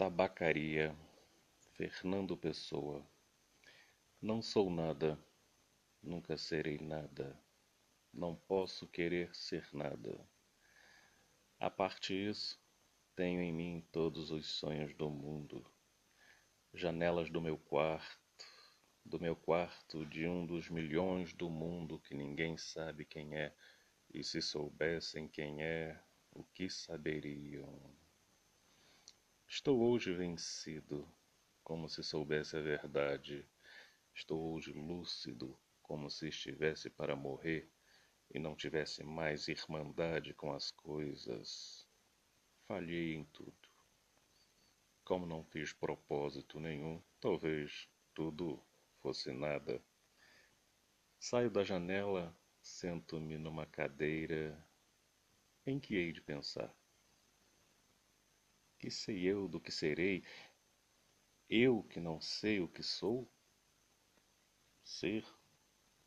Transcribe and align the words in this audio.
Tabacaria, 0.00 0.96
Fernando 1.74 2.34
Pessoa. 2.34 3.06
Não 4.18 4.40
sou 4.40 4.70
nada, 4.70 5.22
nunca 6.02 6.38
serei 6.38 6.78
nada, 6.78 7.38
não 8.10 8.34
posso 8.34 8.88
querer 8.88 9.36
ser 9.36 9.68
nada. 9.74 10.26
A 11.58 11.68
parte 11.68 12.14
isso, 12.14 12.58
tenho 13.14 13.42
em 13.42 13.52
mim 13.52 13.86
todos 13.92 14.30
os 14.30 14.46
sonhos 14.46 14.94
do 14.94 15.10
mundo. 15.10 15.70
Janelas 16.72 17.28
do 17.28 17.42
meu 17.42 17.58
quarto, 17.58 18.46
do 19.04 19.20
meu 19.20 19.36
quarto 19.36 20.06
de 20.06 20.26
um 20.26 20.46
dos 20.46 20.70
milhões 20.70 21.34
do 21.34 21.50
mundo 21.50 22.00
que 22.00 22.14
ninguém 22.14 22.56
sabe 22.56 23.04
quem 23.04 23.36
é, 23.36 23.54
e 24.14 24.24
se 24.24 24.40
soubessem 24.40 25.28
quem 25.28 25.62
é, 25.62 26.02
o 26.32 26.42
que 26.42 26.70
saberiam? 26.70 27.99
Estou 29.52 29.80
hoje 29.80 30.14
vencido, 30.14 31.12
como 31.64 31.88
se 31.88 32.04
soubesse 32.04 32.56
a 32.56 32.60
verdade. 32.60 33.44
Estou 34.14 34.54
hoje 34.54 34.72
lúcido, 34.72 35.58
como 35.82 36.08
se 36.08 36.28
estivesse 36.28 36.88
para 36.88 37.16
morrer 37.16 37.68
e 38.32 38.38
não 38.38 38.54
tivesse 38.54 39.02
mais 39.02 39.48
irmandade 39.48 40.32
com 40.34 40.52
as 40.52 40.70
coisas. 40.70 41.84
Falhei 42.68 43.12
em 43.12 43.24
tudo. 43.24 43.68
Como 45.02 45.26
não 45.26 45.42
fiz 45.42 45.72
propósito 45.72 46.60
nenhum, 46.60 47.02
talvez 47.18 47.88
tudo 48.14 48.64
fosse 49.00 49.32
nada. 49.32 49.82
Saio 51.18 51.50
da 51.50 51.64
janela, 51.64 52.32
sento-me 52.62 53.36
numa 53.36 53.66
cadeira 53.66 54.64
em 55.66 55.80
que 55.80 55.96
hei 55.96 56.12
de 56.12 56.22
pensar. 56.22 56.72
Que 58.80 58.90
sei 58.90 59.26
eu 59.26 59.46
do 59.46 59.60
que 59.60 59.70
serei? 59.70 60.24
Eu 61.50 61.82
que 61.82 62.00
não 62.00 62.18
sei 62.18 62.60
o 62.60 62.66
que 62.66 62.82
sou? 62.82 63.30
Ser 64.82 65.22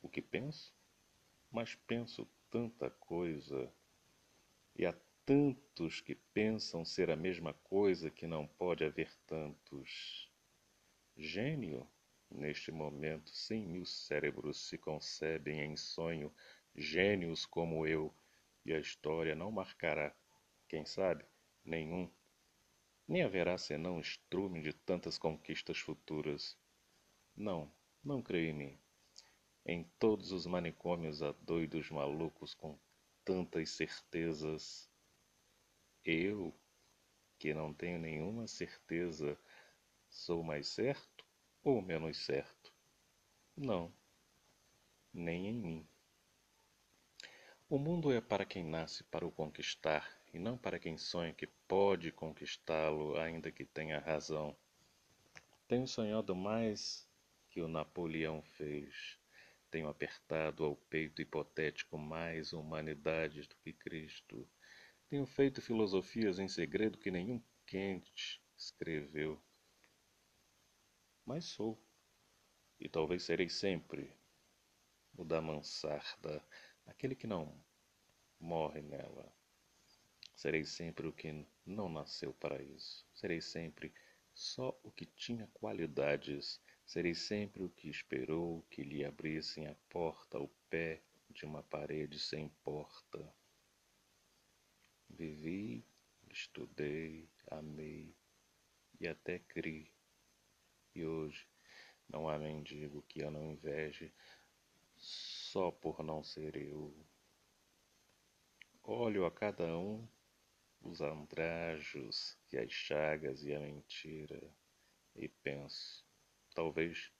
o 0.00 0.08
que 0.08 0.22
penso? 0.22 0.74
Mas 1.50 1.74
penso 1.74 2.26
tanta 2.48 2.88
coisa. 2.88 3.70
E 4.74 4.86
há 4.86 4.94
tantos 5.26 6.00
que 6.00 6.14
pensam 6.14 6.82
ser 6.82 7.10
a 7.10 7.16
mesma 7.16 7.52
coisa 7.52 8.10
que 8.10 8.26
não 8.26 8.46
pode 8.46 8.82
haver 8.84 9.14
tantos. 9.26 10.32
Gênio? 11.14 11.86
Neste 12.30 12.72
momento, 12.72 13.28
cem 13.28 13.66
mil 13.66 13.84
cérebros 13.84 14.66
se 14.66 14.78
concebem 14.78 15.60
em 15.60 15.76
sonho, 15.76 16.34
gênios 16.74 17.44
como 17.44 17.86
eu, 17.86 18.14
e 18.64 18.72
a 18.72 18.78
história 18.78 19.34
não 19.34 19.50
marcará, 19.50 20.16
quem 20.66 20.86
sabe, 20.86 21.26
nenhum 21.62 22.10
nem 23.12 23.24
haverá 23.24 23.58
senão 23.58 24.00
estrume 24.00 24.62
de 24.62 24.72
tantas 24.72 25.18
conquistas 25.18 25.76
futuras. 25.76 26.56
Não, 27.36 27.70
não 28.02 28.22
creio 28.22 28.48
em 28.48 28.54
mim. 28.54 28.78
Em 29.66 29.84
todos 29.98 30.32
os 30.32 30.46
manicômios 30.46 31.22
há 31.22 31.32
doidos 31.32 31.90
malucos 31.90 32.54
com 32.54 32.78
tantas 33.22 33.68
certezas. 33.68 34.90
Eu, 36.02 36.58
que 37.38 37.52
não 37.52 37.74
tenho 37.74 37.98
nenhuma 37.98 38.46
certeza, 38.46 39.38
sou 40.08 40.42
mais 40.42 40.68
certo 40.68 41.26
ou 41.62 41.82
menos 41.82 42.16
certo? 42.16 42.72
Não, 43.54 43.92
nem 45.12 45.48
em 45.48 45.52
mim. 45.52 45.88
O 47.68 47.76
mundo 47.76 48.10
é 48.10 48.22
para 48.22 48.46
quem 48.46 48.64
nasce 48.64 49.04
para 49.04 49.26
o 49.26 49.30
conquistar 49.30 50.21
e 50.32 50.38
não 50.38 50.56
para 50.56 50.78
quem 50.78 50.96
sonha 50.96 51.34
que 51.34 51.46
pode 51.46 52.10
conquistá-lo, 52.10 53.18
ainda 53.18 53.52
que 53.52 53.64
tenha 53.64 53.98
razão. 53.98 54.56
Tenho 55.68 55.86
sonhado 55.86 56.34
mais 56.34 57.08
que 57.50 57.60
o 57.60 57.68
Napoleão 57.68 58.42
fez. 58.42 59.18
Tenho 59.70 59.88
apertado 59.88 60.64
ao 60.64 60.76
peito 60.76 61.20
hipotético 61.20 61.98
mais 61.98 62.52
humanidades 62.52 63.46
do 63.46 63.56
que 63.56 63.72
Cristo. 63.72 64.48
Tenho 65.08 65.26
feito 65.26 65.60
filosofias 65.60 66.38
em 66.38 66.48
segredo 66.48 66.98
que 66.98 67.10
nenhum 67.10 67.42
Kant 67.66 68.40
escreveu. 68.56 69.42
Mas 71.24 71.44
sou, 71.44 71.78
e 72.80 72.88
talvez 72.88 73.22
serei 73.22 73.48
sempre, 73.48 74.14
o 75.16 75.24
da 75.24 75.40
mansarda, 75.40 76.42
aquele 76.86 77.14
que 77.14 77.26
não 77.26 77.62
morre 78.40 78.82
nela. 78.82 79.32
Serei 80.42 80.64
sempre 80.64 81.06
o 81.06 81.12
que 81.12 81.46
não 81.64 81.88
nasceu 81.88 82.32
para 82.32 82.60
isso. 82.60 83.06
Serei 83.14 83.40
sempre 83.40 83.94
só 84.34 84.76
o 84.82 84.90
que 84.90 85.06
tinha 85.06 85.46
qualidades. 85.54 86.60
Serei 86.84 87.14
sempre 87.14 87.62
o 87.62 87.68
que 87.68 87.88
esperou 87.88 88.66
que 88.68 88.82
lhe 88.82 89.04
abrissem 89.04 89.68
a 89.68 89.76
porta 89.88 90.38
ao 90.38 90.48
pé 90.68 91.00
de 91.30 91.44
uma 91.44 91.62
parede 91.62 92.18
sem 92.18 92.48
porta. 92.64 93.32
Vivi, 95.08 95.86
estudei, 96.28 97.30
amei 97.46 98.12
e 98.98 99.06
até 99.06 99.38
criei. 99.38 99.92
E 100.92 101.04
hoje 101.04 101.46
não 102.08 102.28
há 102.28 102.36
mendigo 102.36 103.02
que 103.02 103.20
eu 103.20 103.30
não 103.30 103.44
inveje 103.44 104.12
só 104.96 105.70
por 105.70 106.02
não 106.02 106.24
ser 106.24 106.56
eu. 106.56 106.92
Olho 108.82 109.24
a 109.24 109.30
cada 109.30 109.78
um 109.78 110.04
os 110.82 111.00
andrajos 111.00 112.36
e 112.50 112.58
as 112.58 112.72
chagas 112.72 113.44
e 113.44 113.54
a 113.54 113.60
mentira, 113.60 114.52
e 115.14 115.28
penso, 115.28 116.04
talvez 116.54 117.12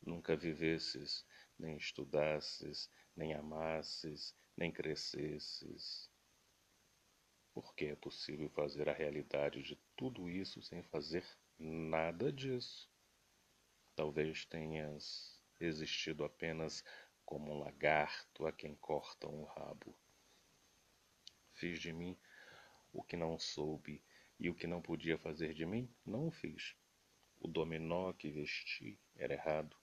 nunca 0.00 0.36
vivesses, 0.36 1.24
nem 1.58 1.76
estudasses, 1.76 2.90
nem 3.14 3.34
amasses, 3.34 4.34
nem 4.56 4.72
crescesses. 4.72 6.10
Porque 7.54 7.86
é 7.86 7.96
possível 7.96 8.48
fazer 8.50 8.88
a 8.88 8.94
realidade 8.94 9.62
de 9.62 9.76
tudo 9.94 10.28
isso 10.28 10.62
sem 10.62 10.82
fazer 10.82 11.24
nada 11.58 12.32
disso. 12.32 12.90
Talvez 13.94 14.44
tenhas 14.46 15.40
existido 15.60 16.24
apenas 16.24 16.82
como 17.24 17.52
um 17.52 17.58
lagarto 17.58 18.46
a 18.46 18.52
quem 18.52 18.74
cortam 18.76 19.42
o 19.42 19.44
rabo. 19.44 19.94
Fiz 21.52 21.78
de 21.78 21.92
mim 21.92 22.18
o 22.92 23.02
que 23.02 23.16
não 23.16 23.38
soube 23.38 24.02
e 24.38 24.50
o 24.50 24.54
que 24.54 24.66
não 24.66 24.82
podia 24.82 25.16
fazer 25.18 25.54
de 25.54 25.64
mim, 25.64 25.88
não 26.04 26.28
o 26.28 26.30
fiz. 26.30 26.76
O 27.40 27.48
dominó 27.48 28.12
que 28.12 28.30
vesti 28.30 29.00
era 29.16 29.34
errado. 29.34 29.76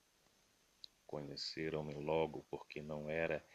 Conheceram-me 1.06 1.94
logo 1.96 2.46
porque 2.50 2.81
não 2.81 3.09
era 3.09 3.46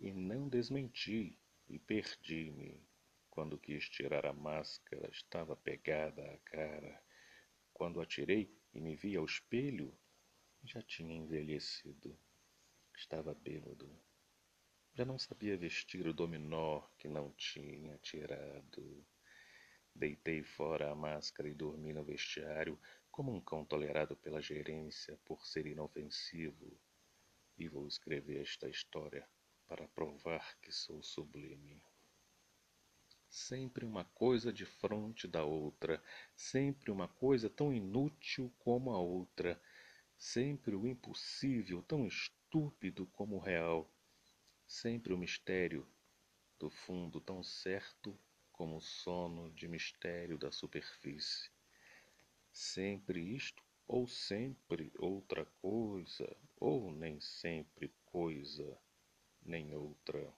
e 0.00 0.12
não 0.12 0.48
desmenti 0.48 1.38
e 1.68 1.78
perdi-me. 1.78 2.82
Quando 3.28 3.58
quis 3.58 3.88
tirar 3.88 4.26
a 4.26 4.32
máscara, 4.32 5.08
estava 5.10 5.54
pegada 5.54 6.22
à 6.32 6.38
cara. 6.38 7.02
Quando 7.72 8.00
atirei 8.00 8.52
e 8.72 8.80
me 8.80 8.96
vi 8.96 9.16
ao 9.16 9.24
espelho, 9.24 9.96
já 10.64 10.82
tinha 10.82 11.14
envelhecido. 11.14 12.18
Estava 12.96 13.34
bêbado. 13.34 14.07
Já 14.98 15.04
não 15.04 15.16
sabia 15.16 15.56
vestir 15.56 16.08
o 16.08 16.12
dominó 16.12 16.82
que 16.98 17.06
não 17.06 17.30
tinha 17.34 17.96
tirado. 17.98 19.06
Deitei 19.94 20.42
fora 20.42 20.90
a 20.90 20.94
máscara 20.96 21.48
e 21.48 21.54
dormi 21.54 21.92
no 21.92 22.02
vestiário 22.02 22.76
como 23.08 23.32
um 23.32 23.40
cão 23.40 23.64
tolerado 23.64 24.16
pela 24.16 24.42
gerência 24.42 25.16
por 25.24 25.46
ser 25.46 25.66
inofensivo. 25.66 26.76
E 27.56 27.68
vou 27.68 27.86
escrever 27.86 28.42
esta 28.42 28.68
história 28.68 29.24
para 29.68 29.86
provar 29.86 30.58
que 30.60 30.72
sou 30.72 31.00
sublime. 31.00 31.80
Sempre 33.28 33.84
uma 33.84 34.04
coisa 34.04 34.52
de 34.52 34.66
fronte 34.66 35.28
da 35.28 35.44
outra, 35.44 36.02
sempre 36.34 36.90
uma 36.90 37.06
coisa 37.06 37.48
tão 37.48 37.72
inútil 37.72 38.52
como 38.58 38.90
a 38.90 38.98
outra, 38.98 39.62
sempre 40.16 40.74
o 40.74 40.88
impossível 40.88 41.84
tão 41.84 42.04
estúpido 42.04 43.06
como 43.12 43.36
o 43.36 43.40
real 43.40 43.88
sempre 44.68 45.14
o 45.14 45.18
mistério 45.18 45.88
do 46.58 46.68
fundo 46.68 47.22
tão 47.22 47.42
certo 47.42 48.16
como 48.52 48.76
o 48.76 48.80
sono 48.82 49.50
de 49.52 49.66
mistério 49.66 50.36
da 50.36 50.52
superfície. 50.52 51.50
Sempre 52.52 53.34
isto 53.34 53.64
ou 53.86 54.06
sempre 54.06 54.92
outra 54.98 55.46
coisa, 55.62 56.36
ou 56.60 56.92
nem 56.92 57.18
sempre 57.18 57.90
coisa, 58.04 58.78
nem 59.42 59.74
outra. 59.74 60.30